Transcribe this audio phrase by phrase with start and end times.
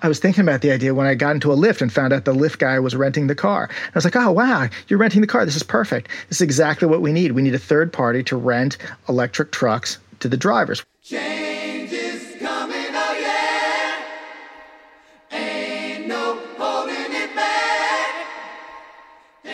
[0.00, 2.24] I was thinking about the idea when I got into a Lyft and found out
[2.24, 3.68] the Lyft guy was renting the car.
[3.68, 5.44] I was like, oh, wow, you're renting the car.
[5.44, 6.08] This is perfect.
[6.28, 7.32] This is exactly what we need.
[7.32, 10.84] We need a third party to rent electric trucks to the drivers.
[11.02, 14.04] Change is coming, oh yeah.
[15.36, 18.28] Ain't no holding it back.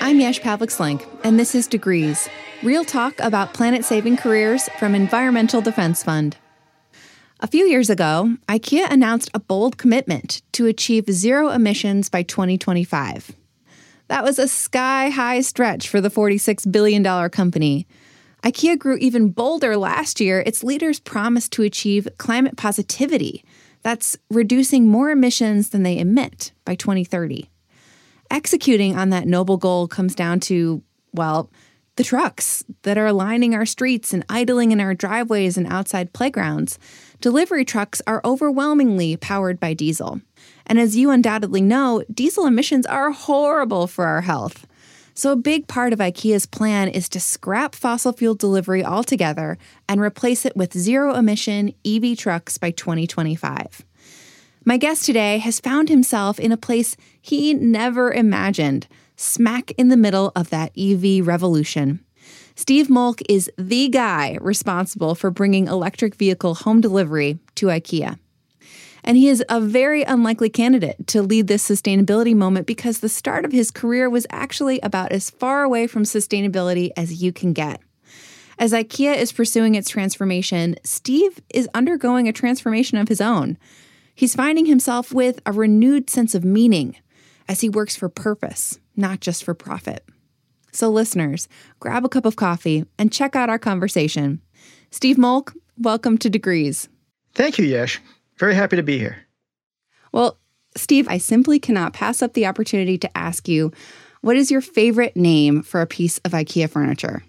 [0.03, 2.29] I'm Yesh Pavlik Slenk, and this is Degrees,
[2.63, 6.37] real talk about planet saving careers from Environmental Defense Fund.
[7.41, 13.33] A few years ago, IKEA announced a bold commitment to achieve zero emissions by 2025.
[14.07, 17.89] That was a sky high stretch for the $46 billion company.
[18.45, 20.41] IKEA grew even bolder last year.
[20.47, 23.45] Its leaders promised to achieve climate positivity.
[23.83, 27.51] That's reducing more emissions than they emit by 2030.
[28.31, 31.51] Executing on that noble goal comes down to, well,
[31.97, 36.79] the trucks that are lining our streets and idling in our driveways and outside playgrounds.
[37.25, 40.21] Delivery trucks are overwhelmingly powered by diesel.
[40.67, 44.67] And as you undoubtedly know, diesel emissions are horrible for our health.
[45.15, 49.57] So, a big part of IKEA's plan is to scrap fossil fuel delivery altogether
[49.89, 53.87] and replace it with zero emission EV trucks by 2025.
[54.67, 59.97] My guest today has found himself in a place he never imagined smack in the
[59.97, 62.05] middle of that EV revolution.
[62.57, 68.19] Steve Moelk is the guy responsible for bringing electric vehicle home delivery to IKEA.
[69.03, 73.45] And he is a very unlikely candidate to lead this sustainability moment because the start
[73.45, 77.81] of his career was actually about as far away from sustainability as you can get.
[78.57, 83.59] As IKEA is pursuing its transformation, Steve is undergoing a transformation of his own.
[84.15, 86.97] He's finding himself with a renewed sense of meaning
[87.49, 90.09] as he works for purpose, not just for profit.
[90.75, 94.41] So, listeners, grab a cup of coffee and check out our conversation.
[94.91, 96.89] Steve Moelk, welcome to Degrees.
[97.33, 98.01] Thank you, Yesh.
[98.39, 99.19] Very happy to be here.
[100.11, 100.37] Well,
[100.77, 103.71] Steve, I simply cannot pass up the opportunity to ask you
[104.21, 107.23] what is your favorite name for a piece of IKEA furniture?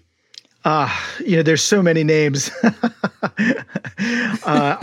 [0.64, 2.50] Ah, uh, you know, there's so many names.
[4.44, 4.76] uh,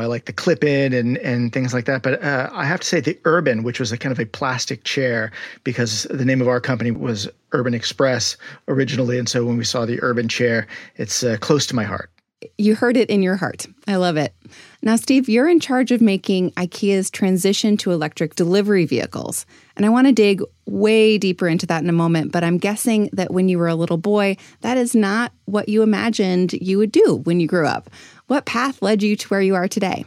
[0.00, 2.02] I like the Klippan and, and things like that.
[2.02, 4.82] But uh, I have to say, the Urban, which was a kind of a plastic
[4.82, 5.30] chair,
[5.62, 9.18] because the name of our company was Urban Express originally.
[9.20, 10.66] And so when we saw the Urban chair,
[10.96, 12.10] it's uh, close to my heart.
[12.58, 13.66] You heard it in your heart.
[13.86, 14.34] I love it.
[14.82, 19.46] Now, Steve, you're in charge of making IKEA's transition to electric delivery vehicles.
[19.76, 23.08] And I want to dig way deeper into that in a moment, but I'm guessing
[23.12, 26.92] that when you were a little boy, that is not what you imagined you would
[26.92, 27.88] do when you grew up.
[28.26, 30.04] What path led you to where you are today?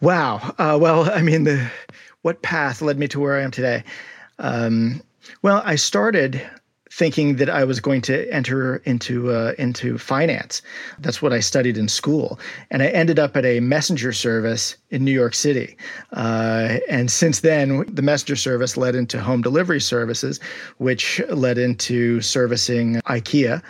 [0.00, 0.54] Wow.
[0.58, 1.70] Uh, well, I mean, the
[2.22, 3.84] what path led me to where I am today?
[4.38, 5.02] Um,
[5.42, 6.42] well, I started
[6.92, 10.60] thinking that I was going to enter into uh, into finance.
[10.98, 12.38] That's what I studied in school,
[12.70, 15.76] and I ended up at a messenger service in New York City.
[16.12, 20.38] Uh, and since then, the messenger service led into home delivery services,
[20.78, 23.62] which led into servicing IKEA.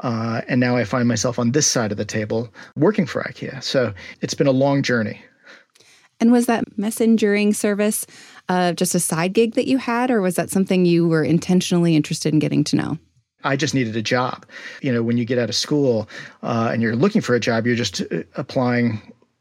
[0.00, 3.62] Uh, and now I find myself on this side of the table working for IKEA.
[3.62, 5.20] So it's been a long journey.
[6.20, 8.06] And was that messengering service
[8.48, 11.94] uh, just a side gig that you had, or was that something you were intentionally
[11.94, 12.98] interested in getting to know?
[13.44, 14.46] I just needed a job.
[14.82, 16.08] You know, when you get out of school
[16.42, 18.02] uh, and you're looking for a job, you're just
[18.36, 18.42] uh,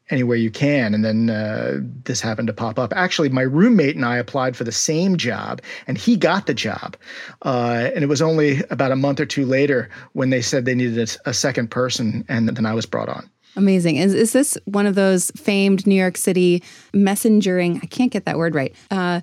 [0.10, 0.94] applying way you can.
[0.94, 2.94] And then uh, this happened to pop up.
[2.96, 6.96] Actually, my roommate and I applied for the same job, and he got the job.
[7.44, 10.76] Uh, and it was only about a month or two later when they said they
[10.76, 13.30] needed a, a second person, and then I was brought on.
[13.56, 13.96] Amazing.
[13.96, 16.64] Is, is this one of those famed New York City
[16.94, 17.80] messengering?
[17.82, 18.76] I can't get that word right.
[18.92, 19.22] Uh,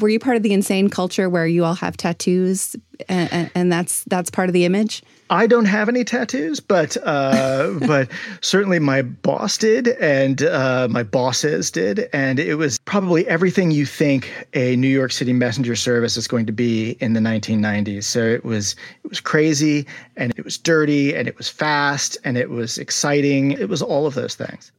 [0.00, 2.74] were you part of the insane culture where you all have tattoos
[3.08, 5.04] and, and that's that's part of the image?
[5.28, 8.08] I don't have any tattoos, but uh, but
[8.40, 13.86] certainly my boss did, and uh, my bosses did, and it was probably everything you
[13.86, 18.04] think a New York City messenger service is going to be in the 1990s.
[18.04, 19.86] So it was it was crazy,
[20.16, 23.52] and it was dirty, and it was fast, and it was exciting.
[23.52, 24.70] It was all of those things.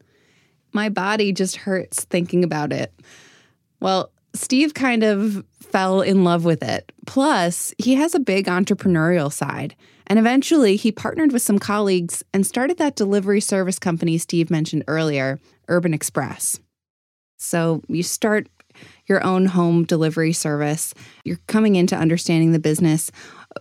[0.72, 2.94] My body just hurts thinking about it.
[3.80, 6.92] Well, Steve kind of fell in love with it.
[7.06, 9.75] Plus, he has a big entrepreneurial side.
[10.07, 14.86] And eventually, he partnered with some colleagues and started that delivery service company Steve mentioned
[14.88, 16.60] earlier, Urban Express.
[17.38, 18.48] So you start
[19.07, 20.94] your own home delivery service.
[21.24, 23.12] You're coming into understanding the business.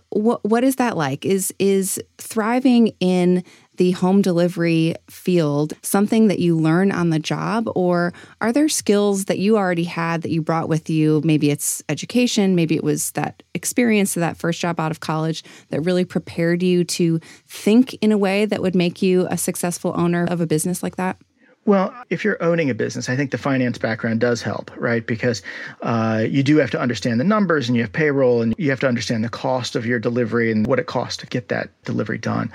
[0.09, 1.25] What what is that like?
[1.25, 3.43] Is is thriving in
[3.77, 9.25] the home delivery field something that you learn on the job, or are there skills
[9.25, 11.21] that you already had that you brought with you?
[11.23, 15.43] Maybe it's education, maybe it was that experience of that first job out of college
[15.69, 19.93] that really prepared you to think in a way that would make you a successful
[19.95, 21.17] owner of a business like that?
[21.67, 25.05] Well, if you're owning a business, I think the finance background does help, right?
[25.05, 25.41] Because
[25.81, 28.79] uh, you do have to understand the numbers and you have payroll and you have
[28.79, 32.19] to understand the cost of your delivery and what it costs to get that delivery
[32.19, 32.49] done.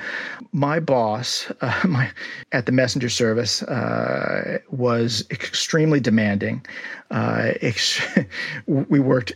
[0.53, 2.11] My boss uh, my,
[2.53, 6.65] at the messenger service uh, was extremely demanding.
[7.11, 8.01] Uh, ex-
[8.67, 9.33] we worked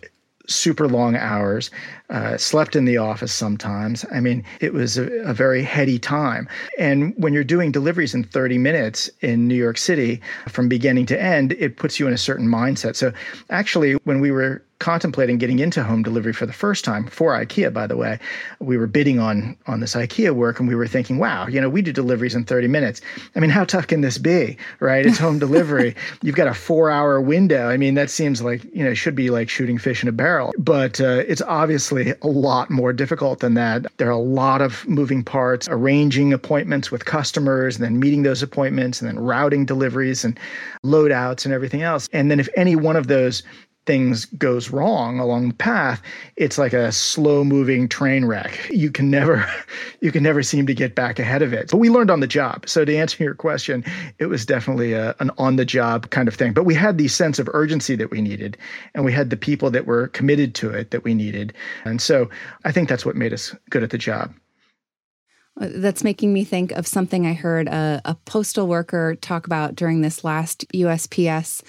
[0.47, 1.71] super long hours,
[2.11, 4.05] uh, slept in the office sometimes.
[4.13, 6.49] I mean, it was a, a, very heady time.
[6.79, 11.21] And when you're doing deliveries in 30 minutes in New York City from beginning to
[11.21, 12.97] end, it puts you in a certain mindset.
[12.97, 13.13] So
[13.51, 17.73] actually, when we were contemplating getting into home delivery for the first time for IKEA,
[17.73, 18.19] by the way.
[18.61, 21.69] We were bidding on on this IKEA work and we were thinking, wow, you know,
[21.69, 23.01] we do deliveries in 30 minutes.
[23.35, 24.57] I mean, how tough can this be?
[24.81, 25.07] Right?
[25.07, 25.95] It's home delivery.
[26.23, 27.69] You've got a four hour window.
[27.69, 30.53] I mean, that seems like, you know, should be like shooting fish in a barrel.
[30.59, 33.87] But uh, it's obviously a lot more difficult than that.
[33.97, 38.43] There are a lot of moving parts, arranging appointments with customers and then meeting those
[38.43, 40.39] appointments and then routing deliveries and
[40.85, 42.09] loadouts and everything else.
[42.13, 43.43] And then if any one of those
[43.87, 46.03] things goes wrong along the path
[46.37, 48.69] it's like a slow moving train wreck.
[48.71, 49.47] You can never
[50.01, 51.71] you can never seem to get back ahead of it.
[51.71, 52.69] But we learned on the job.
[52.69, 53.85] So to answer your question
[54.19, 56.53] it was definitely a, an on the job kind of thing.
[56.53, 58.59] But we had the sense of urgency that we needed
[58.95, 61.53] and we had the people that were committed to it that we needed.
[61.85, 62.29] And so
[62.65, 64.35] i think that's what made us good at the job.
[65.57, 70.03] That's making me think of something I heard a, a postal worker talk about during
[70.03, 71.63] this last USPS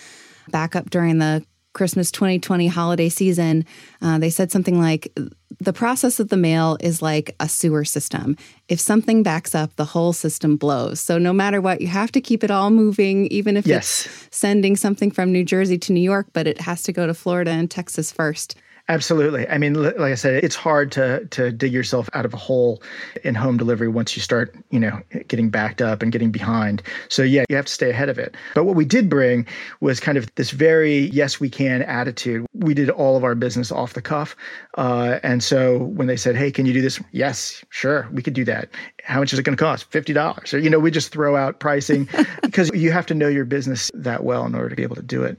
[0.50, 1.46] backup during the
[1.78, 3.64] Christmas 2020 holiday season,
[4.02, 5.16] uh, they said something like
[5.60, 8.36] the process of the mail is like a sewer system.
[8.68, 11.00] If something backs up, the whole system blows.
[11.00, 14.08] So no matter what, you have to keep it all moving, even if yes.
[14.08, 17.14] it's sending something from New Jersey to New York, but it has to go to
[17.14, 18.56] Florida and Texas first.
[18.90, 19.46] Absolutely.
[19.50, 22.82] I mean, like I said, it's hard to to dig yourself out of a hole
[23.26, 26.82] in home delivery once you start, you know, getting backed up and getting behind.
[27.10, 28.36] So yeah, you have to stay ahead of it.
[28.56, 29.46] But what we did bring
[29.82, 32.46] was kind of this very yes we can attitude.
[32.54, 34.38] We did all of our business off the cuff,
[34.78, 38.34] uh, and so when they said, "Hey, can you do this?" Yes, sure, we could
[38.34, 38.70] do that.
[39.04, 39.92] How much is it going to cost?
[39.92, 40.54] Fifty dollars.
[40.54, 42.08] Or you know, we just throw out pricing
[42.42, 45.02] because you have to know your business that well in order to be able to
[45.02, 45.38] do it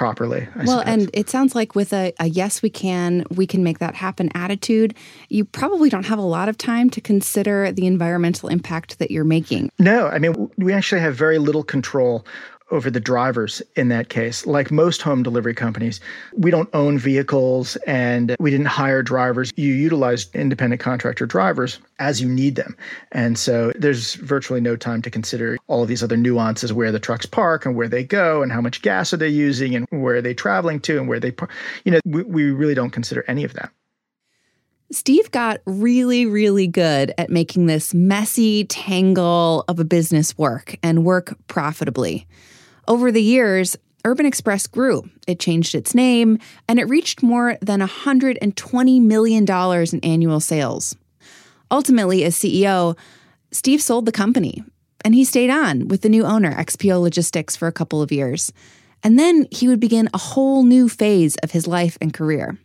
[0.00, 0.48] properly.
[0.56, 0.94] I well, suppose.
[0.94, 4.30] and it sounds like with a, a, yes, we can, we can make that happen
[4.34, 4.94] attitude,
[5.28, 9.24] you probably don't have a lot of time to consider the environmental impact that you're
[9.24, 9.70] making.
[9.78, 12.24] No, I mean, we actually have very little control
[12.70, 14.46] over the drivers in that case.
[14.46, 16.00] Like most home delivery companies,
[16.34, 19.52] we don't own vehicles and we didn't hire drivers.
[19.56, 22.76] You utilize independent contractor drivers as you need them.
[23.12, 27.00] And so there's virtually no time to consider all of these other nuances where the
[27.00, 30.16] trucks park and where they go and how much gas are they using and where
[30.16, 31.34] are they traveling to and where they,
[31.84, 33.70] you know, we, we really don't consider any of that.
[34.92, 41.04] Steve got really, really good at making this messy tangle of a business work and
[41.04, 42.26] work profitably.
[42.88, 45.08] Over the years, Urban Express grew.
[45.26, 46.38] It changed its name,
[46.68, 50.96] and it reached more than $120 million in annual sales.
[51.70, 52.96] Ultimately, as CEO,
[53.52, 54.64] Steve sold the company,
[55.04, 58.52] and he stayed on with the new owner, XPO Logistics, for a couple of years.
[59.02, 62.58] And then he would begin a whole new phase of his life and career.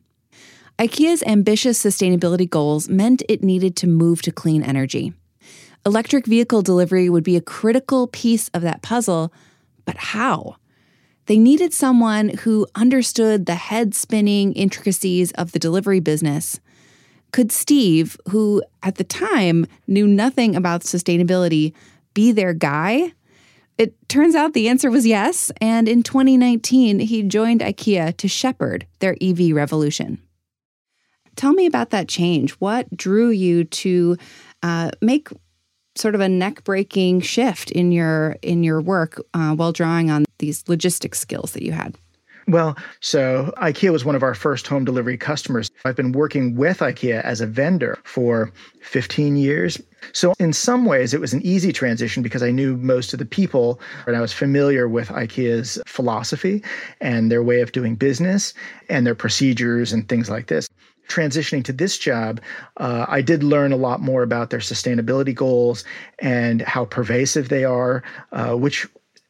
[0.77, 5.13] IKEA's ambitious sustainability goals meant it needed to move to clean energy.
[5.85, 9.31] Electric vehicle delivery would be a critical piece of that puzzle
[9.85, 10.57] but how?
[11.27, 16.59] They needed someone who understood the head spinning intricacies of the delivery business.
[17.31, 21.73] Could Steve, who at the time knew nothing about sustainability,
[22.13, 23.13] be their guy?
[23.77, 28.87] It turns out the answer was yes, and in 2019, he joined IKEA to shepherd
[28.99, 30.21] their EV revolution.
[31.35, 32.51] Tell me about that change.
[32.53, 34.15] What drew you to
[34.63, 35.27] uh, make
[35.95, 40.25] sort of a neck breaking shift in your in your work uh, while drawing on
[40.39, 41.95] these logistics skills that you had?
[42.47, 45.71] Well, so IKEA was one of our first home delivery customers.
[45.83, 49.81] I've been working with IKEA as a vendor for 15 years.
[50.11, 53.25] So, in some ways, it was an easy transition because I knew most of the
[53.25, 56.63] people and I was familiar with IKEA's philosophy
[57.01, 58.53] and their way of doing business
[58.89, 60.69] and their procedures and things like this
[61.07, 62.41] transitioning to this job,
[62.77, 65.83] uh, I did learn a lot more about their sustainability goals
[66.19, 68.87] and how pervasive they are, uh, which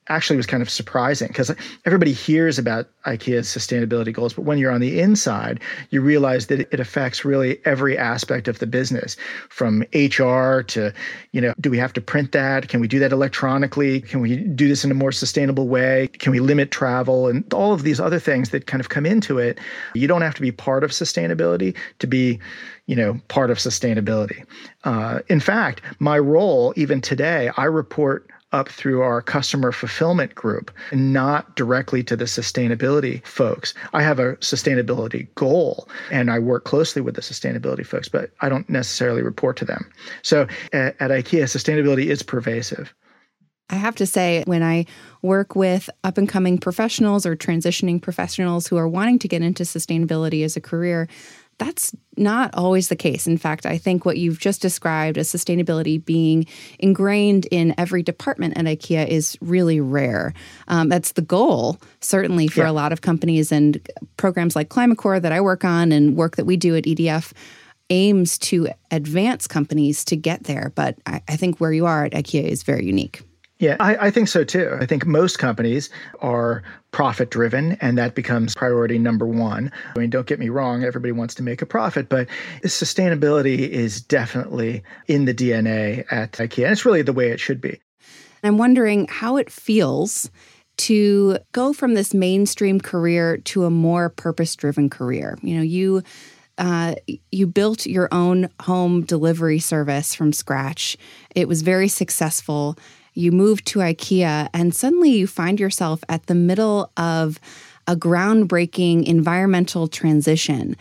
[0.08, 1.54] actually was kind of surprising because
[1.86, 5.60] everybody hears about IKEA's sustainability goals, but when you're on the inside,
[5.90, 9.18] you realize that it affects really every aspect of the business
[9.50, 10.94] from HR to,
[11.32, 12.68] you know, do we have to print that?
[12.68, 14.02] Can we do that electronically?
[14.02, 16.08] Can we do this in a more sustainable way?
[16.20, 17.28] Can we limit travel?
[17.28, 19.60] And all of these other things that kind of come into it.
[19.96, 22.40] You don't have to be part of sustainability to be
[22.88, 24.46] you know, part of sustainability.
[24.84, 30.72] Uh, in fact, my role, even today, I report up through our customer fulfillment group
[30.94, 33.74] not directly to the sustainability folks.
[33.92, 38.48] I have a sustainability goal and I work closely with the sustainability folks, but I
[38.48, 39.86] don't necessarily report to them.
[40.22, 42.94] So at, at IKEA, sustainability is pervasive.
[43.70, 44.86] I have to say, when I
[45.24, 49.64] work with up and coming professionals or transitioning professionals who are wanting to get into
[49.64, 51.08] sustainability as a career,
[51.58, 53.28] that's not always the case.
[53.28, 56.46] In fact, I think what you've just described as sustainability being
[56.80, 60.34] ingrained in every department at IKEA is really rare.
[60.68, 62.70] Um, that's the goal, certainly, for yeah.
[62.70, 63.80] a lot of companies and
[64.18, 67.32] programs like Climate Corps that I work on and work that we do at EDF
[67.90, 70.72] aims to advance companies to get there.
[70.76, 73.22] But I, I think where you are at IKEA is very unique.
[73.60, 74.78] Yeah, I, I, think so too.
[74.82, 79.72] I think most companies are profit driven, and that becomes priority number one.
[79.96, 82.28] I mean, don't get me wrong, everybody wants to make a profit, but
[82.64, 86.64] sustainability is definitely in the DNA at IKEA.
[86.64, 87.80] And it's really the way it should be.
[88.44, 90.30] I'm wondering how it feels
[90.78, 95.38] to go from this mainstream career to a more purpose driven career.
[95.42, 96.04] You know, you
[96.58, 96.96] uh,
[97.32, 100.98] you built your own home delivery service from scratch.
[101.36, 102.78] It was very successful
[103.16, 107.40] you move to IKEA, and suddenly you find yourself at the middle of
[107.88, 110.76] a groundbreaking environmental transition.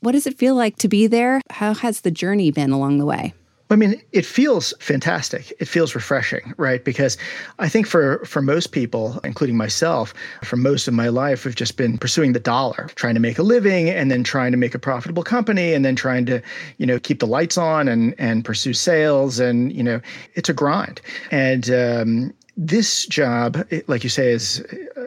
[0.00, 1.40] What does it feel like to be there?
[1.50, 3.34] How has the journey been along the way?
[3.68, 5.52] I mean, it feels fantastic.
[5.58, 6.84] It feels refreshing, right?
[6.84, 7.16] Because
[7.58, 11.76] I think for for most people, including myself, for most of my life, we've just
[11.76, 14.78] been pursuing the dollar, trying to make a living, and then trying to make a
[14.78, 16.40] profitable company, and then trying to,
[16.78, 20.00] you know, keep the lights on and and pursue sales, and you know,
[20.34, 21.00] it's a grind.
[21.32, 24.60] And um, this job, like you say, is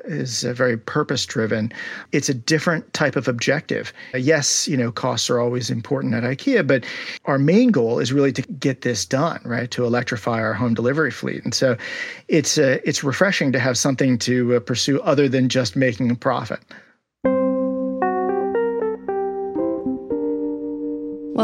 [0.05, 1.71] is very purpose driven.
[2.11, 3.91] It's a different type of objective.
[4.13, 6.85] Yes, you know, costs are always important at IKEA, but
[7.25, 9.69] our main goal is really to get this done, right?
[9.71, 11.43] To electrify our home delivery fleet.
[11.43, 11.75] And so,
[12.27, 16.15] it's uh, it's refreshing to have something to uh, pursue other than just making a
[16.15, 16.59] profit.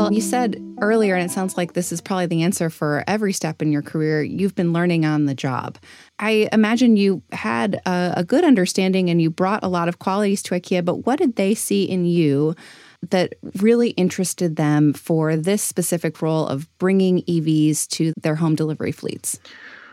[0.06, 3.34] Well, you said earlier, and it sounds like this is probably the answer for every
[3.34, 5.80] step in your career, you've been learning on the job.
[6.20, 10.44] I imagine you had a, a good understanding and you brought a lot of qualities
[10.44, 12.56] to IKEA, but what did they see in you?
[13.12, 18.92] that really interested them for this specific role of bringing EVs to their home delivery
[18.92, 19.40] fleets?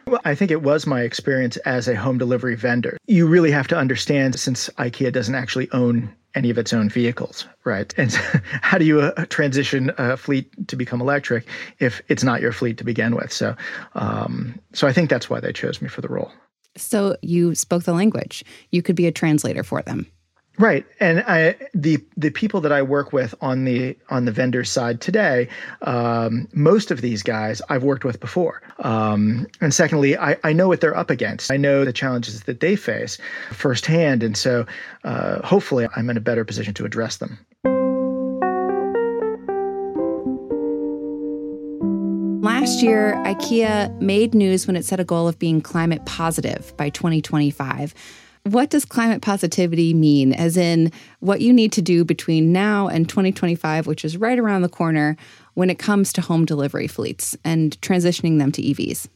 [0.07, 2.97] Well, I think it was my experience as a home delivery vendor.
[3.07, 7.47] You really have to understand since IKEA doesn't actually own any of its own vehicles,
[7.65, 7.93] right?
[7.97, 8.13] And
[8.63, 11.47] how do you uh, transition a fleet to become electric
[11.79, 13.33] if it's not your fleet to begin with?
[13.33, 13.57] So,
[13.95, 16.33] um, so I think that's why they chose me for the role.
[16.77, 18.45] So you spoke the language.
[18.71, 20.07] You could be a translator for them.
[20.59, 24.65] Right, and I, the the people that I work with on the on the vendor
[24.65, 25.49] side today,
[25.81, 28.61] um, most of these guys I've worked with before.
[28.81, 31.51] Um, and secondly, I, I know what they're up against.
[31.51, 33.17] I know the challenges that they face
[33.51, 34.67] firsthand, and so
[35.05, 37.39] uh, hopefully I'm in a better position to address them.
[42.43, 46.91] Last year, IKEA made news when it set a goal of being climate positive by
[46.91, 47.95] 2025.
[48.45, 53.09] What does climate positivity mean, as in what you need to do between now and
[53.09, 55.17] 2025, which is right around the corner,
[55.55, 59.07] when it comes to home delivery fleets and transitioning them to EVs?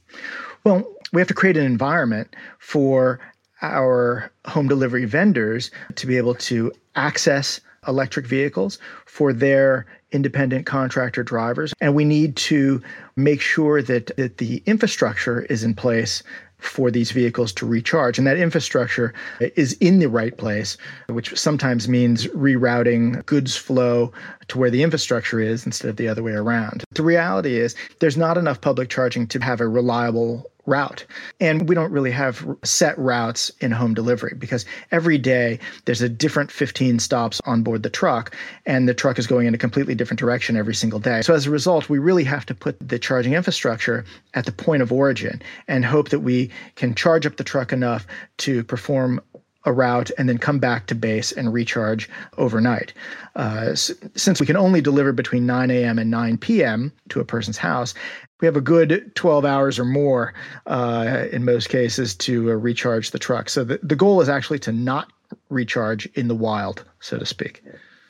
[0.62, 3.18] Well, we have to create an environment for
[3.62, 11.22] our home delivery vendors to be able to access electric vehicles for their independent contractor
[11.22, 11.72] drivers.
[11.80, 12.82] And we need to
[13.16, 16.22] make sure that, that the infrastructure is in place
[16.58, 18.18] for these vehicles to recharge.
[18.18, 20.76] And that infrastructure is in the right place,
[21.08, 24.12] which sometimes means rerouting goods flow
[24.48, 26.84] to where the infrastructure is instead of the other way around.
[26.92, 31.04] The reality is there's not enough public charging to have a reliable route.
[31.40, 36.08] And we don't really have set routes in home delivery because every day there's a
[36.08, 38.34] different 15 stops on board the truck,
[38.66, 41.22] and the truck is going in a completely different direction every single day.
[41.22, 44.04] So as a result, we really have to put the charging infrastructure
[44.34, 48.06] at the point of origin and hope that we can charge up the truck enough
[48.38, 49.20] to perform
[49.66, 52.08] a route and then come back to base and recharge
[52.38, 52.94] overnight.
[53.34, 55.98] Uh, since we can only deliver between 9 a.m.
[55.98, 56.92] and 9 p.m.
[57.10, 57.92] to a person's house,
[58.40, 60.32] we have a good 12 hours or more
[60.66, 63.50] uh, in most cases to uh, recharge the truck.
[63.50, 65.12] So the, the goal is actually to not
[65.50, 67.62] recharge in the wild, so to speak.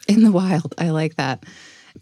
[0.08, 0.74] In the wild.
[0.78, 1.44] I like that.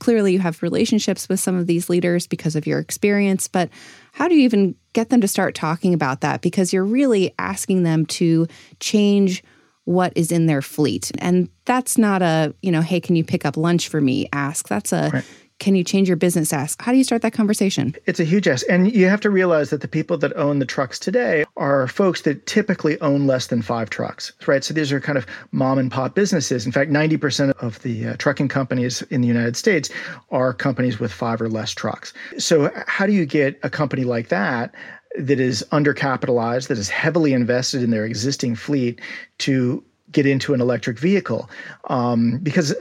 [0.00, 3.70] Clearly, you have relationships with some of these leaders because of your experience, but
[4.14, 6.40] how do you even get them to start talking about that?
[6.40, 8.46] Because you're really asking them to
[8.80, 9.42] change
[9.84, 11.10] what is in their fleet.
[11.18, 14.68] And that's not a, you know, hey, can you pick up lunch for me ask.
[14.68, 15.24] That's a, right
[15.64, 16.82] can you change your business ask?
[16.82, 17.94] How do you start that conversation?
[18.04, 18.66] It's a huge ask.
[18.68, 22.20] And you have to realize that the people that own the trucks today are folks
[22.22, 24.62] that typically own less than five trucks, right?
[24.62, 26.66] So these are kind of mom and pop businesses.
[26.66, 29.88] In fact, 90% of the uh, trucking companies in the United States
[30.30, 32.12] are companies with five or less trucks.
[32.36, 34.74] So, how do you get a company like that
[35.18, 39.00] that is undercapitalized, that is heavily invested in their existing fleet
[39.38, 41.48] to get into an electric vehicle?
[41.88, 42.74] Um, because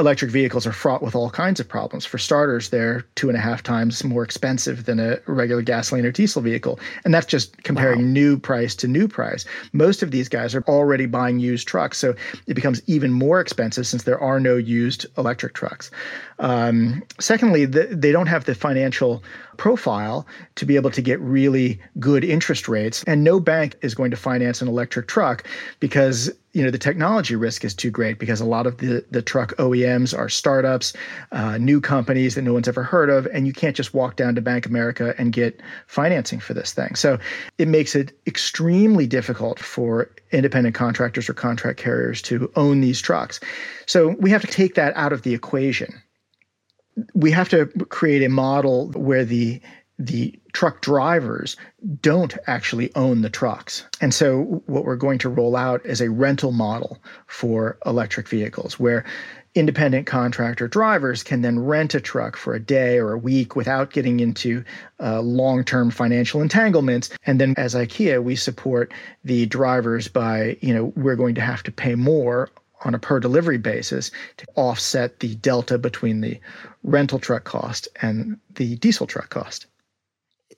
[0.00, 2.04] electric vehicles are fraught with all kinds of problems.
[2.04, 6.10] For starters, they're two and a half times more expensive than a regular gasoline or
[6.10, 6.80] diesel vehicle.
[7.04, 8.06] And that's just comparing wow.
[8.06, 9.44] new price to new price.
[9.72, 11.98] Most of these guys are already buying used trucks.
[11.98, 12.14] So
[12.46, 15.90] it becomes even more expensive since there are no used electric trucks.
[16.38, 19.22] Um, secondly, the, they don't have the financial
[19.58, 23.04] profile to be able to get really good interest rates.
[23.04, 25.46] And no bank is going to finance an electric truck
[25.80, 29.22] because you know the technology risk is too great because a lot of the the
[29.22, 30.92] truck OEMs are startups,
[31.32, 34.34] uh, new companies that no one's ever heard of, and you can't just walk down
[34.34, 36.94] to Bank America and get financing for this thing.
[36.94, 37.18] So
[37.58, 43.38] it makes it extremely difficult for independent contractors or contract carriers to own these trucks.
[43.86, 46.02] So we have to take that out of the equation.
[47.14, 49.60] We have to create a model where the
[49.98, 51.56] the truck drivers
[52.02, 53.84] don't actually own the trucks.
[54.00, 58.78] And so, what we're going to roll out is a rental model for electric vehicles
[58.78, 59.04] where
[59.54, 63.90] independent contractor drivers can then rent a truck for a day or a week without
[63.90, 64.64] getting into
[65.00, 67.10] uh, long term financial entanglements.
[67.26, 68.92] And then, as IKEA, we support
[69.24, 72.50] the drivers by, you know, we're going to have to pay more
[72.84, 76.40] on a per delivery basis to offset the delta between the
[76.82, 79.66] rental truck cost and the diesel truck cost.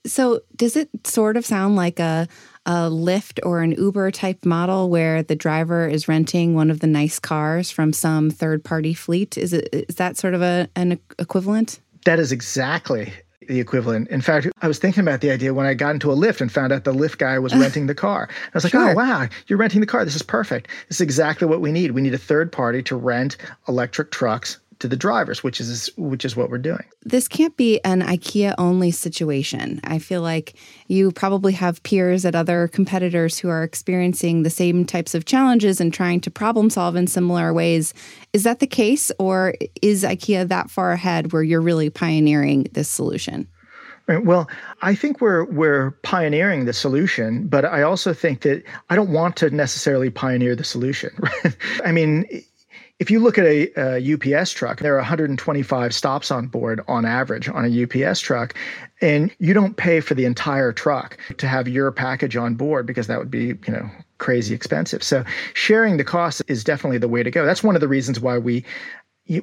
[0.05, 2.29] So, does it sort of sound like a
[2.65, 6.87] a Lyft or an Uber type model where the driver is renting one of the
[6.87, 9.37] nice cars from some third party fleet?
[9.37, 11.81] Is it is that sort of a an equivalent?
[12.05, 13.13] That is exactly
[13.49, 14.09] the equivalent.
[14.09, 16.51] In fact, I was thinking about the idea when I got into a Lyft and
[16.51, 18.29] found out the Lyft guy was renting the car.
[18.31, 18.91] I was like, oh, sure.
[18.91, 20.05] oh, wow, you're renting the car.
[20.05, 20.69] This is perfect.
[20.89, 21.93] This is exactly what we need.
[21.93, 23.37] We need a third party to rent
[23.69, 26.85] electric trucks to the drivers, which is which is what we're doing.
[27.05, 29.81] This can't be an IKEA only situation.
[29.85, 30.55] I feel like
[30.88, 35.81] you probably have peers at other competitors who are experiencing the same types of challenges
[35.81, 37.95] and trying to problem solve in similar ways.
[38.33, 42.88] Is that the case or is IKEA that far ahead where you're really pioneering this
[42.88, 43.47] solution?
[44.09, 48.97] Uh, well, I think we're we're pioneering the solution, but I also think that I
[48.97, 51.11] don't want to necessarily pioneer the solution.
[51.45, 51.57] Right?
[51.85, 52.27] I mean,
[53.03, 57.05] if you look at a, a, UPS truck, there are 125 stops on board on
[57.05, 58.55] average on a UPS truck,
[59.01, 63.09] and you don't pay for the entire truck to have your package on board because
[63.09, 65.03] that would be, you know, crazy expensive.
[65.03, 67.45] So sharing the cost is definitely the way to go.
[67.45, 68.65] That's one of the reasons why we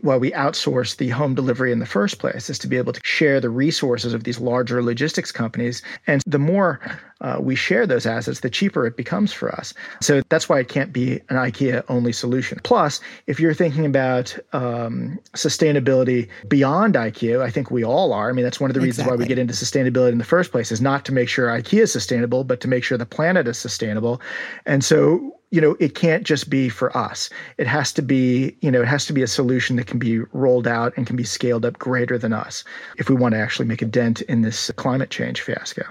[0.02, 3.00] why we outsource the home delivery in the first place is to be able to
[3.04, 5.82] share the resources of these larger logistics companies.
[6.06, 6.82] And the more
[7.22, 9.74] uh, we share those assets, the cheaper it becomes for us.
[10.02, 12.60] So that's why it can't be an IKEA only solution.
[12.63, 18.30] Plus, if you're thinking about um, sustainability beyond IKEA, I think we all are.
[18.30, 19.18] I mean, that's one of the reasons exactly.
[19.18, 21.84] why we get into sustainability in the first place is not to make sure IKEA
[21.84, 24.22] is sustainable, but to make sure the planet is sustainable.
[24.65, 27.29] And so you know it can't just be for us.
[27.57, 30.19] It has to be you know it has to be a solution that can be
[30.33, 32.63] rolled out and can be scaled up greater than us
[32.97, 35.83] if we want to actually make a dent in this climate change fiasco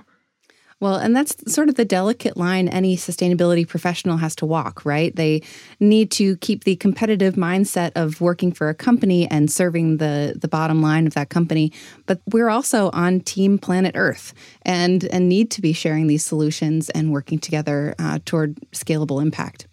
[0.80, 5.14] well, and that's sort of the delicate line any sustainability professional has to walk, right?
[5.14, 5.42] They
[5.80, 10.46] need to keep the competitive mindset of working for a company and serving the the
[10.46, 11.72] bottom line of that company,
[12.06, 16.90] but we're also on team planet Earth and and need to be sharing these solutions
[16.90, 19.66] and working together uh, toward scalable impact.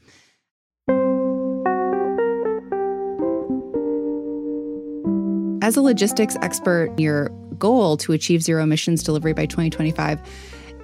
[5.61, 10.19] As a logistics expert, your goal to achieve zero emissions delivery by 2025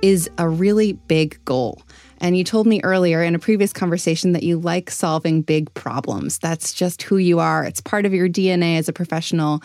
[0.01, 1.81] is a really big goal.
[2.19, 6.37] And you told me earlier in a previous conversation that you like solving big problems.
[6.37, 9.61] That's just who you are, it's part of your DNA as a professional.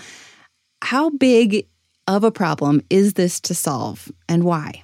[0.82, 1.66] How big
[2.06, 4.82] of a problem is this to solve and why?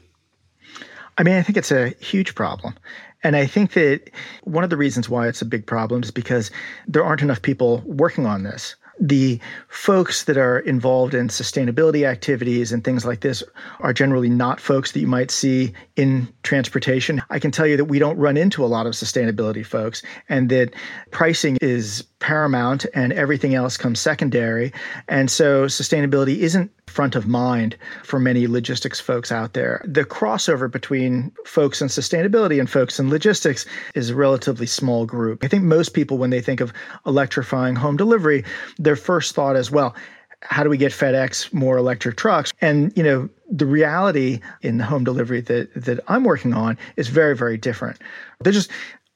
[1.18, 2.74] I mean, I think it's a huge problem.
[3.22, 4.10] And I think that
[4.42, 6.50] one of the reasons why it's a big problem is because
[6.88, 12.72] there aren't enough people working on this the folks that are involved in sustainability activities
[12.72, 13.42] and things like this
[13.80, 17.22] are generally not folks that you might see in transportation.
[17.30, 20.50] I can tell you that we don't run into a lot of sustainability folks and
[20.50, 20.74] that
[21.10, 24.72] pricing is paramount and everything else comes secondary.
[25.08, 29.84] And so sustainability isn't front of mind for many logistics folks out there.
[29.84, 35.42] The crossover between folks in sustainability and folks in logistics is a relatively small group.
[35.44, 36.72] I think most people, when they think of
[37.06, 38.44] electrifying home delivery,
[38.78, 39.94] their first thought is, well,
[40.42, 42.52] how do we get FedEx more electric trucks?
[42.60, 47.08] And you know, the reality in the home delivery that that I'm working on is
[47.08, 47.98] very, very different.
[48.40, 48.70] There just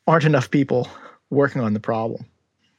[0.06, 0.88] aren't enough people
[1.30, 2.24] working on the problem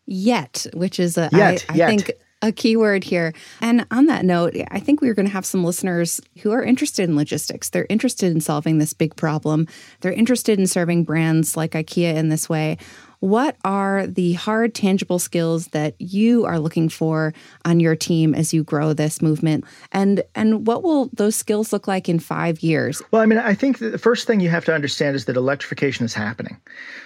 [0.07, 1.87] yet, which is a Yet, I, I yet.
[1.87, 3.33] think a key word here.
[3.61, 7.09] And on that note, I think we're going to have some listeners who are interested
[7.09, 7.69] in logistics.
[7.69, 9.67] They're interested in solving this big problem.
[10.01, 12.77] They're interested in serving brands like IKEA in this way.
[13.19, 17.33] What are the hard, tangible skills that you are looking for
[17.65, 19.65] on your team as you grow this movement?
[19.91, 23.01] And and what will those skills look like in five years?
[23.11, 26.05] Well, I mean, I think the first thing you have to understand is that electrification
[26.05, 26.57] is happening.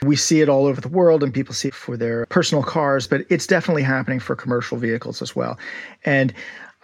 [0.03, 3.07] We see it all over the world and people see it for their personal cars,
[3.07, 5.57] but it's definitely happening for commercial vehicles as well.
[6.03, 6.33] And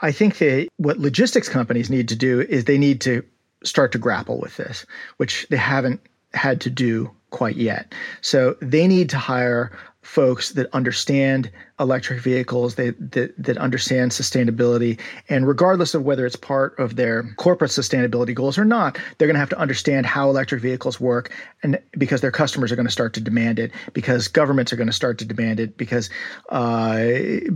[0.02, 3.24] I think that what logistics companies need to do is they need to
[3.64, 4.86] start to grapple with this,
[5.18, 6.00] which they haven't
[6.34, 7.94] had to do quite yet.
[8.22, 9.72] So they need to hire
[10.08, 14.98] folks that understand electric vehicles, they, that, that understand sustainability.
[15.28, 19.36] And regardless of whether it's part of their corporate sustainability goals or not, they're going
[19.36, 21.34] to have to understand how electric vehicles work.
[21.62, 24.88] And because their customers are going to start to demand it, because governments are going
[24.88, 26.10] to start to demand it, because
[26.50, 27.04] uh,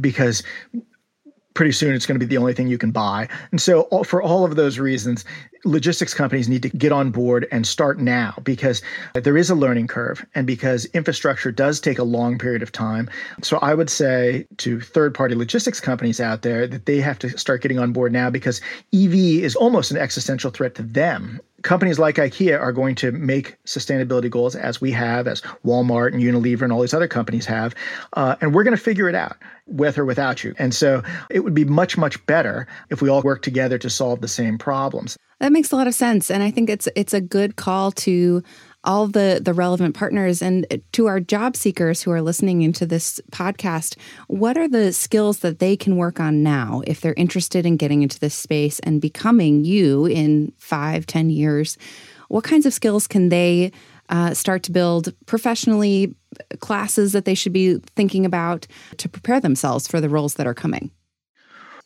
[0.02, 0.44] because
[1.54, 3.28] pretty soon it's going to be the only thing you can buy.
[3.52, 5.26] And so, all, for all of those reasons,
[5.64, 8.82] logistics companies need to get on board and start now because
[9.14, 13.10] there is a learning curve and because infrastructure does take a long period of time.
[13.42, 17.38] So, I would say to third party logistics companies out there that they have to
[17.38, 18.62] start getting on board now because
[18.94, 23.58] EV is almost an existential threat to them companies like IKEA are going to make
[23.66, 27.76] sustainability goals as we have, as Walmart and Unilever and all these other companies have,
[28.14, 30.54] uh, and we're going to figure it out with or without you.
[30.58, 34.22] And so it would be much, much better if we all work together to solve
[34.22, 35.18] the same problems.
[35.40, 38.44] That makes a lot of sense, and I think it's it's a good call to
[38.84, 43.20] all the the relevant partners and to our job seekers who are listening into this
[43.32, 43.98] podcast.
[44.28, 48.02] What are the skills that they can work on now if they're interested in getting
[48.02, 51.78] into this space and becoming you in five, ten years?
[52.30, 53.72] What kinds of skills can they
[54.10, 56.16] uh, start to build professionally?
[56.60, 58.66] Classes that they should be thinking about
[58.98, 60.90] to prepare themselves for the roles that are coming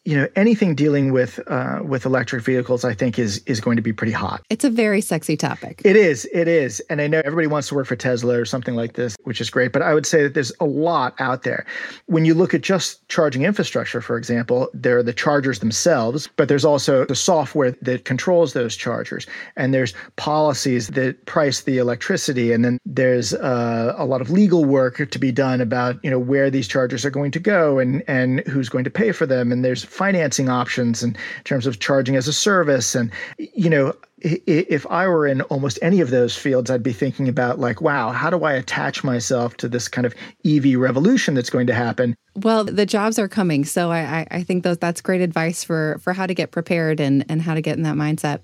[0.06, 3.82] you know anything dealing with uh, with electric vehicles i think is is going to
[3.82, 4.42] be pretty hot.
[4.50, 5.82] It's a very sexy topic.
[5.84, 6.80] It is it is.
[6.90, 9.50] And i know everybody wants to work for tesla or something like this which is
[9.50, 11.66] great but i would say that there's a lot out there.
[12.06, 16.48] When you look at just charging infrastructure for example there are the chargers themselves but
[16.48, 19.26] there's also the software that controls those chargers.
[19.56, 22.52] And there's policies that price the electricity.
[22.52, 26.20] And then there's uh, a lot of legal work to be done about you know
[26.20, 29.52] where these chargers are going to go and and who's going to pay for them.
[29.52, 32.96] And there's financing options in terms of charging as a service.
[32.96, 37.30] And, you know, if I were in almost any of those fields, I'd be thinking
[37.30, 40.14] about, like, wow, how do I attach myself to this kind of
[40.46, 42.16] EV revolution that's going to happen?
[42.36, 43.64] Well, the jobs are coming.
[43.66, 47.24] So I, I think those, that's great advice for, for how to get prepared and,
[47.30, 48.40] and how to get in that mindset.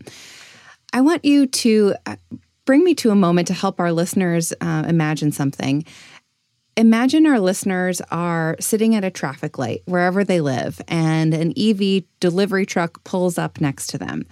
[0.93, 2.15] I want you to uh,
[2.65, 5.83] bring me to a moment to help our listeners uh, imagine something.
[6.77, 12.03] Imagine our listeners are sitting at a traffic light wherever they live, and an EV
[12.19, 14.25] delivery truck pulls up next to them.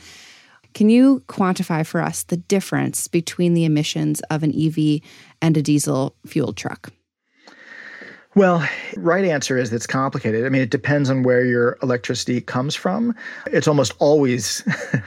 [0.73, 5.02] Can you quantify for us the difference between the emissions of an EV
[5.41, 6.93] and a diesel fueled truck?
[8.36, 10.46] Well, right answer is it's complicated.
[10.46, 13.15] I mean, it depends on where your electricity comes from.
[13.48, 14.62] It's almost always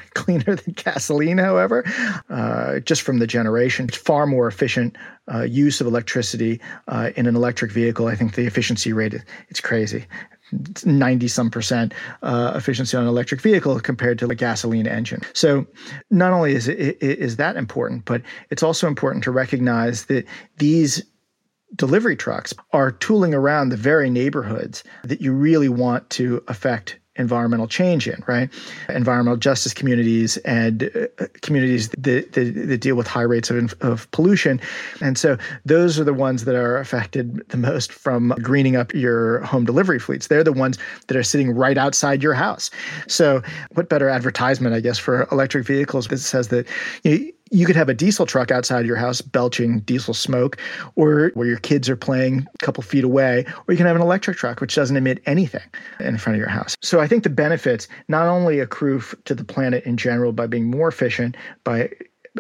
[0.14, 1.84] cleaner than gasoline, however,
[2.28, 3.86] uh, just from the generation.
[3.86, 4.96] It's far more efficient
[5.32, 8.08] uh, use of electricity uh, in an electric vehicle.
[8.08, 9.14] I think the efficiency rate,
[9.48, 10.04] it's crazy.
[10.84, 15.22] 90 some percent uh, efficiency on an electric vehicle compared to a gasoline engine.
[15.32, 15.66] So,
[16.10, 20.26] not only is, it, is that important, but it's also important to recognize that
[20.58, 21.02] these
[21.76, 27.68] delivery trucks are tooling around the very neighborhoods that you really want to affect environmental
[27.68, 28.48] change in, right?
[28.88, 34.10] Environmental justice communities and uh, communities that, that, that, deal with high rates of, of
[34.12, 34.58] pollution.
[35.02, 39.40] And so those are the ones that are affected the most from greening up your
[39.40, 40.28] home delivery fleets.
[40.28, 42.70] They're the ones that are sitting right outside your house.
[43.08, 43.42] So,
[43.74, 46.66] what better advertisement, I guess, for electric vehicles that says that
[47.04, 50.56] you know, you could have a diesel truck outside your house belching diesel smoke,
[50.96, 54.02] or where your kids are playing a couple feet away, or you can have an
[54.02, 55.62] electric truck which doesn't emit anything
[56.00, 56.76] in front of your house.
[56.80, 60.70] So I think the benefits not only accrue to the planet in general by being
[60.70, 61.90] more efficient, by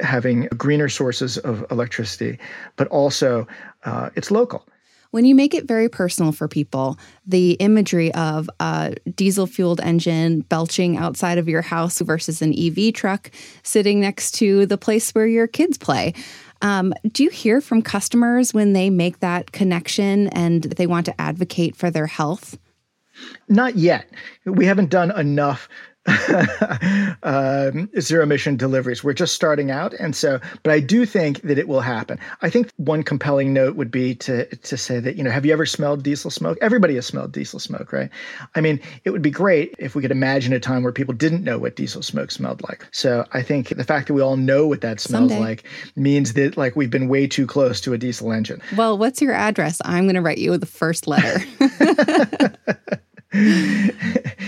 [0.02, 2.38] having greener sources of electricity,
[2.76, 3.46] but also
[3.84, 4.66] uh, it's local.
[5.12, 10.40] When you make it very personal for people, the imagery of a diesel fueled engine
[10.40, 13.30] belching outside of your house versus an EV truck
[13.62, 16.14] sitting next to the place where your kids play.
[16.62, 21.20] Um, do you hear from customers when they make that connection and they want to
[21.20, 22.56] advocate for their health?
[23.50, 24.08] Not yet.
[24.46, 25.68] We haven't done enough
[27.22, 29.04] um, zero emission deliveries.
[29.04, 32.18] We're just starting out, and so, but I do think that it will happen.
[32.40, 35.52] I think one compelling note would be to to say that you know, have you
[35.52, 36.58] ever smelled diesel smoke?
[36.60, 38.10] Everybody has smelled diesel smoke, right?
[38.56, 41.44] I mean, it would be great if we could imagine a time where people didn't
[41.44, 42.84] know what diesel smoke smelled like.
[42.90, 45.40] So I think the fact that we all know what that smells Someday.
[45.40, 48.60] like means that like we've been way too close to a diesel engine.
[48.76, 49.80] Well, what's your address?
[49.84, 51.42] I'm going to write you the first letter.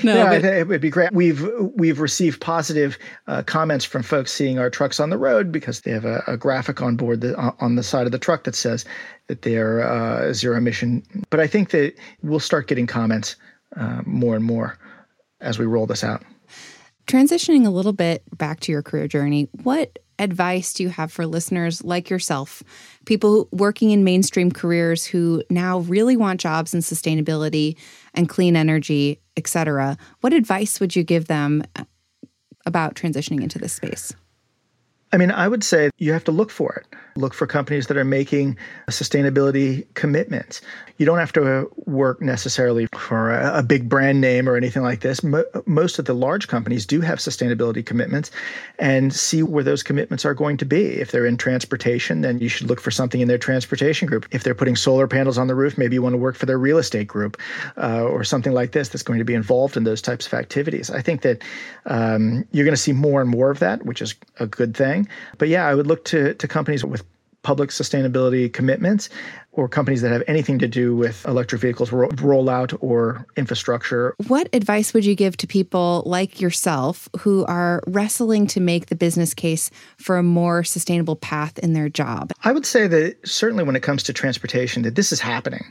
[0.07, 1.13] no, yeah, but- it would be great.
[1.13, 5.81] We've we've received positive uh, comments from folks seeing our trucks on the road because
[5.81, 8.55] they have a, a graphic on board that, on the side of the truck that
[8.55, 8.85] says
[9.29, 11.03] that they're uh, zero emission.
[11.31, 13.37] But I think that we'll start getting comments
[13.77, 14.79] uh, more and more
[15.41, 16.23] as we roll this out.
[17.07, 21.27] Transitioning a little bit back to your career journey, what advice do you have for
[21.27, 22.63] listeners like yourself,
[23.05, 27.77] people working in mainstream careers who now really want jobs in sustainability
[28.15, 29.97] and clean energy, et cetera?
[30.21, 31.85] What advice would you give them uh,
[32.67, 34.15] about transitioning into this space?
[35.13, 36.99] I mean, I would say you have to look for it.
[37.17, 40.61] Look for companies that are making sustainability commitments.
[40.99, 45.01] You don't have to work necessarily for a, a big brand name or anything like
[45.01, 45.23] this.
[45.23, 48.33] Mo- most of the large companies do have sustainability commitments
[48.79, 50.87] and see where those commitments are going to be.
[50.87, 54.27] If they're in transportation, then you should look for something in their transportation group.
[54.33, 56.59] If they're putting solar panels on the roof, maybe you want to work for their
[56.59, 57.37] real estate group
[57.77, 60.91] uh, or something like this that's going to be involved in those types of activities.
[60.91, 61.43] I think that
[61.87, 65.09] um, you're going to see more and more of that, which is a good thing.
[65.39, 67.04] But yeah, I would look to, to companies with
[67.45, 69.09] public sustainability commitments
[69.53, 74.15] or companies that have anything to do with electric vehicles ro- rollout or infrastructure.
[74.27, 78.97] What advice would you give to people like yourself who are wrestling to make the
[78.97, 82.33] business case for a more sustainable path in their job?
[82.43, 85.65] I would say that certainly when it comes to transportation, that this is happening.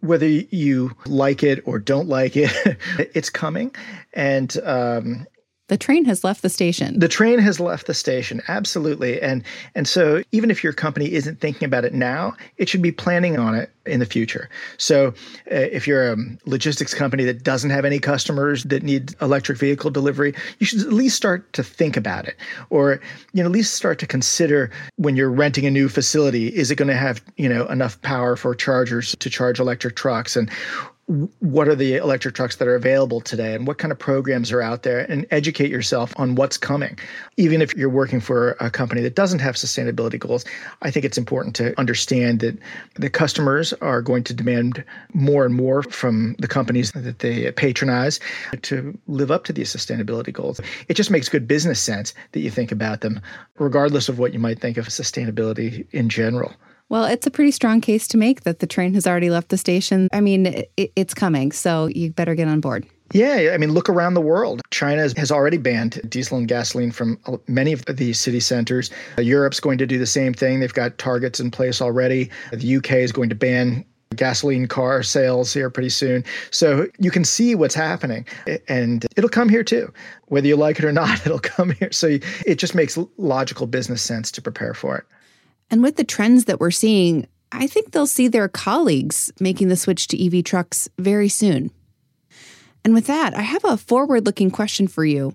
[0.00, 2.50] Whether you like it or don't like it,
[3.14, 3.72] it's coming.
[4.14, 5.26] And um,
[5.68, 6.98] The train has left the station.
[6.98, 9.20] the train has left the station absolutely.
[9.20, 9.42] And
[9.74, 13.38] and so even if your company isn't thinking about it now it should be planning
[13.38, 14.48] on it in the future.
[14.78, 15.08] So
[15.52, 19.90] uh, if you're a logistics company that doesn't have any customers that need electric vehicle
[19.90, 22.36] delivery you should at least start to think about it.
[22.70, 23.00] Or
[23.32, 26.76] you know at least start to consider when you're renting a new facility is it
[26.76, 30.36] going to have you know enough power for chargers to charge electric trucks?
[30.36, 30.50] And
[31.40, 34.60] what are the electric trucks that are available today and what kind of programs are
[34.60, 36.98] out there and educate yourself on what's coming.
[37.36, 40.44] Even if you're working for a company that doesn't have sustainability goals
[40.82, 42.58] i think it's important to understand that
[42.94, 48.20] the customers are going to demand more and more from the companies that they patronize
[48.62, 50.60] to live up to these sustainability goals.
[50.88, 53.20] It just makes good business sense that you think about them
[53.58, 56.52] regardless of what you might think of sustainability in general
[56.90, 59.58] Well, it's a pretty strong case to make that the train has already left the
[59.58, 60.08] station.
[60.12, 62.86] I mean, it, it's coming, so you better get on board.
[63.12, 64.60] Yeah, I mean, look around the world.
[64.70, 68.90] China has already banned diesel and gasoline from uh, many of the city centers.
[69.16, 70.60] Uh, Europe's going to do the same thing.
[70.60, 72.30] They've got targets in place already.
[72.52, 73.84] The UK is going to ban
[74.16, 76.24] gasoline car sales here pretty soon.
[76.50, 78.26] So you can see what's happening
[78.66, 79.92] and it'll come here too.
[80.26, 81.92] Whether you like it or not, it'll come here.
[81.92, 85.04] So it just makes logical business sense to prepare for it.
[85.70, 89.76] And with the trends that we're seeing, I think they'll see their colleagues making the
[89.76, 91.70] switch to EV trucks very soon.
[92.84, 95.34] And with that, I have a forward looking question for you.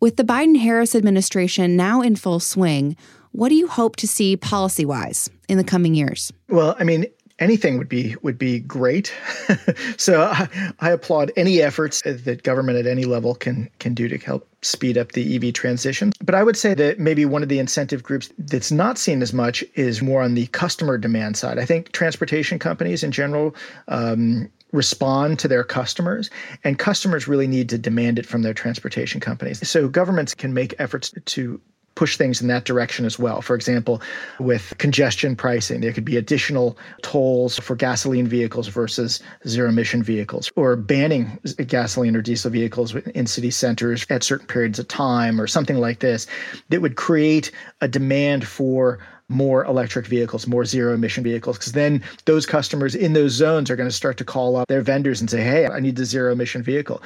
[0.00, 2.96] With the Biden Harris administration now in full swing,
[3.32, 6.32] what do you hope to see policy wise in the coming years?
[6.48, 7.06] Well, I mean,
[7.38, 9.12] anything would be would be great.
[9.96, 10.48] so I,
[10.80, 14.98] I, applaud any efforts that government at any level can can do to help speed
[14.98, 16.12] up the EV transition.
[16.22, 19.32] But I would say that maybe one of the incentive groups that's not seen as
[19.32, 21.58] much is more on the customer demand side.
[21.58, 23.54] I think transportation companies in general.
[23.88, 26.28] Um, respond to their customers
[26.62, 30.74] and customers really need to demand it from their transportation companies so governments can make
[30.78, 31.58] efforts to
[31.98, 33.42] push things in that direction as well.
[33.42, 34.00] For example,
[34.38, 40.52] with congestion pricing, there could be additional tolls for gasoline vehicles versus zero emission vehicles,
[40.54, 45.48] or banning gasoline or diesel vehicles in city centers at certain periods of time, or
[45.48, 46.28] something like this
[46.68, 52.00] that would create a demand for more electric vehicles, more zero emission vehicles, because then
[52.26, 55.28] those customers in those zones are going to start to call up their vendors and
[55.28, 57.02] say, hey, I need the zero emission vehicle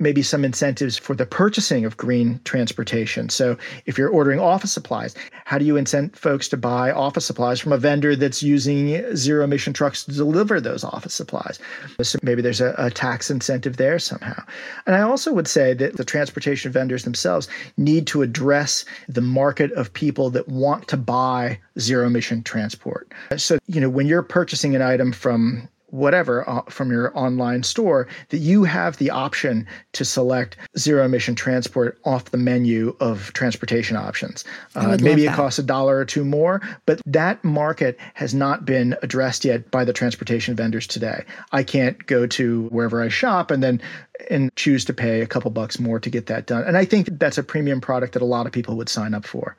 [0.00, 3.28] maybe some incentives for the purchasing of green transportation.
[3.28, 7.60] So if you're ordering office supplies, how do you incent folks to buy office supplies
[7.60, 11.58] from a vendor that's using zero emission trucks to deliver those office supplies?
[12.02, 14.42] So maybe there's a, a, tax incentive there somehow.
[14.86, 19.70] And I also would say that the transportation vendors themselves need to address the market
[19.72, 23.12] of people that want to buy zero emission transport.
[23.36, 28.06] So, you know, when you're purchasing an item from whatever uh, from your online store
[28.28, 33.96] that you have the option to select zero emission transport off the menu of transportation
[33.96, 34.44] options.
[34.74, 38.96] Uh, maybe it costs a dollar or two more, but that market has not been
[39.02, 41.24] addressed yet by the transportation vendors today.
[41.52, 43.80] I can't go to wherever I shop and then
[44.28, 46.64] and choose to pay a couple bucks more to get that done.
[46.64, 49.26] And I think that's a premium product that a lot of people would sign up
[49.26, 49.56] for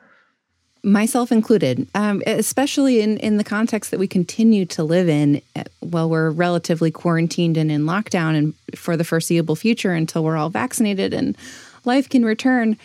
[0.84, 5.64] myself included, um, especially in, in the context that we continue to live in uh,
[5.80, 10.50] while we're relatively quarantined and in lockdown and for the foreseeable future until we're all
[10.50, 11.36] vaccinated and
[11.84, 12.76] life can return,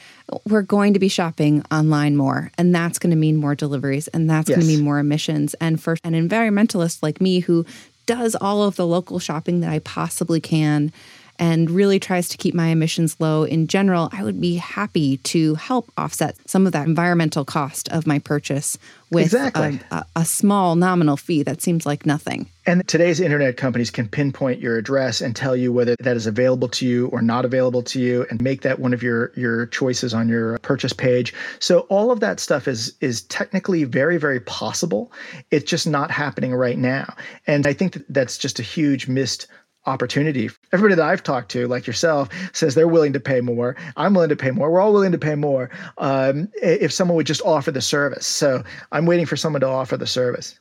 [0.47, 2.51] we're going to be shopping online more.
[2.57, 4.57] And that's going to mean more deliveries and that's yes.
[4.57, 5.53] going to mean more emissions.
[5.55, 7.65] And for an environmentalist like me who
[8.05, 10.91] does all of the local shopping that I possibly can,
[11.39, 15.55] and really tries to keep my emissions low in general, I would be happy to
[15.55, 18.77] help offset some of that environmental cost of my purchase
[19.09, 19.79] with exactly.
[19.91, 22.49] a, a, a small nominal fee that seems like nothing.
[22.65, 26.67] And today's internet companies can pinpoint your address and tell you whether that is available
[26.69, 30.13] to you or not available to you and make that one of your your choices
[30.13, 31.33] on your purchase page.
[31.59, 35.11] So all of that stuff is is technically very very possible.
[35.51, 37.15] It's just not happening right now.
[37.45, 39.47] And I think that that's just a huge missed
[39.87, 40.49] opportunity.
[40.71, 43.75] Everybody that I've talked to, like yourself, says they're willing to pay more.
[43.95, 44.69] I'm willing to pay more.
[44.69, 48.27] We're all willing to pay more um, if someone would just offer the service.
[48.27, 50.59] So I'm waiting for someone to offer the service.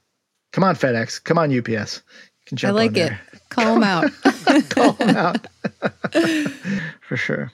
[0.52, 1.22] Come on, FedEx.
[1.22, 2.02] Come on, UPS.
[2.06, 3.12] You can jump I like it.
[3.50, 4.10] Call them out.
[4.70, 5.46] Call them out.
[7.02, 7.52] for sure.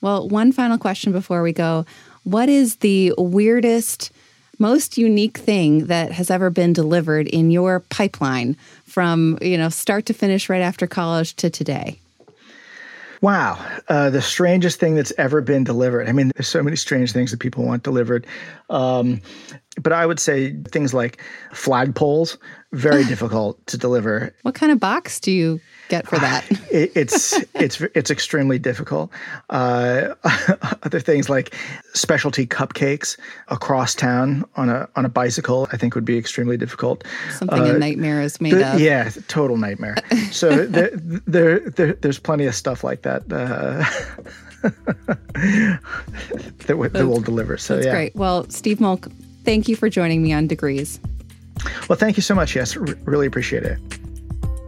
[0.00, 1.86] Well, one final question before we go.
[2.24, 4.10] What is the weirdest,
[4.58, 10.06] most unique thing that has ever been delivered in your pipeline from you know start
[10.06, 11.98] to finish right after college to today?
[13.22, 16.08] Wow, uh, the strangest thing that's ever been delivered.
[16.08, 18.26] I mean, there's so many strange things that people want delivered.
[18.68, 19.22] Um,
[19.80, 22.36] but I would say things like flagpoles,
[22.72, 24.34] very difficult to deliver.
[24.42, 26.44] What kind of box do you get for that?
[26.70, 29.10] it, it's it's it's extremely difficult.
[29.50, 30.14] Uh,
[30.82, 31.54] other things like
[31.94, 37.04] specialty cupcakes across town on a on a bicycle, I think would be extremely difficult.
[37.30, 38.80] Something uh, a nightmare is made the, of.
[38.80, 39.96] Yeah, total nightmare.
[40.30, 43.22] So there, there, there, there's plenty of stuff like that.
[43.30, 43.84] Uh,
[44.62, 47.56] that, w- that will deliver.
[47.56, 47.92] So that's yeah.
[47.92, 48.14] great.
[48.14, 49.10] Well, Steve Moelk,
[49.46, 51.00] thank you for joining me on Degrees.
[51.88, 52.54] Well, thank you so much.
[52.54, 53.78] Yes, r- really appreciate it.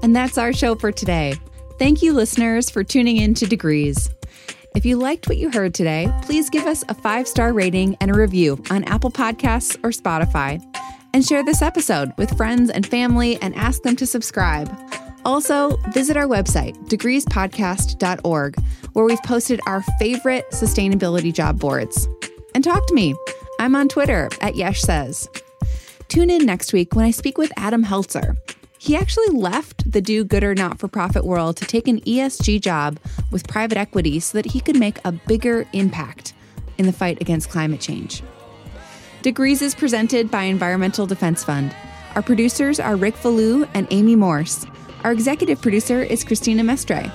[0.02, 1.34] And that's our show for today.
[1.78, 4.08] Thank you, listeners, for tuning in to Degrees.
[4.74, 8.10] If you liked what you heard today, please give us a five star rating and
[8.10, 10.62] a review on Apple Podcasts or Spotify.
[11.12, 14.70] And share this episode with friends and family and ask them to subscribe.
[15.24, 18.56] Also, visit our website, degreespodcast.org,
[18.92, 22.08] where we've posted our favorite sustainability job boards.
[22.54, 23.14] And talk to me.
[23.60, 25.28] I'm on Twitter at Yesh Says.
[26.06, 28.36] Tune in next week when I speak with Adam Heltzer.
[28.78, 33.00] He actually left the do gooder not for profit world to take an ESG job
[33.32, 36.34] with private equity so that he could make a bigger impact
[36.78, 38.22] in the fight against climate change.
[39.22, 41.74] Degrees is presented by Environmental Defense Fund.
[42.14, 44.64] Our producers are Rick Falou and Amy Morse.
[45.02, 47.12] Our executive producer is Christina Mestre.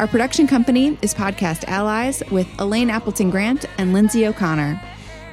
[0.00, 4.82] Our production company is Podcast Allies with Elaine Appleton Grant and Lindsay O'Connor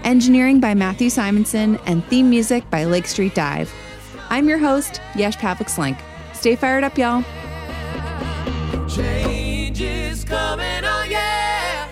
[0.03, 3.73] engineering by Matthew Simonson, and theme music by Lake Street Dive.
[4.29, 5.99] I'm your host, Yesh Pavlik Slenk.
[6.33, 7.23] Stay fired up, y'all.
[8.87, 11.87] Change is coming, oh yeah.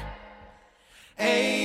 [1.16, 1.61] Hey.